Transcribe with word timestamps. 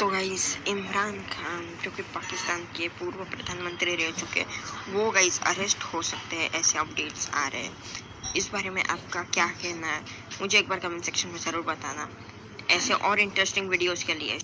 तो 0.00 0.06
गाइस 0.08 0.58
इमरान 0.68 1.22
खान, 1.22 1.78
जो 1.84 1.90
कि 1.90 2.02
पाकिस्तान 2.02 2.64
के 2.64 2.88
पूर्व 2.88 3.24
प्रधानमंत्री 3.24 3.94
रह 3.94 4.10
चुके 4.10 4.40
हैं, 4.40 4.46
वो 4.94 5.10
गाइस 5.10 5.40
अरेस्ट 5.42 5.82
हो 5.82 6.02
सकते 6.02 6.36
हैं, 6.36 6.50
ऐसे 6.50 6.78
अपडेट्स 6.78 7.30
आ 7.34 7.48
रहे 7.48 7.62
हैं। 7.62 7.76
इस 8.36 8.50
बारे 8.52 8.70
में 8.70 8.84
आपका 8.84 9.22
क्या 9.22 9.46
कहना 9.46 9.86
है? 9.86 10.02
मुझे 10.40 10.58
एक 10.58 10.68
बार 10.68 10.78
कमेंट 10.78 11.04
सेक्शन 11.04 11.28
में 11.28 11.38
ज़रूर 11.38 11.62
बताना। 11.62 12.08
ऐसे 12.70 12.94
और 12.94 13.20
इंटरेस्टिंग 13.20 13.68
वीडियोस 13.68 14.04
के 14.04 14.14
लिए। 14.14 14.38